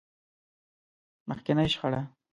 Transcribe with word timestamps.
مخکينۍ 1.29 1.67
شخړه. 1.73 2.01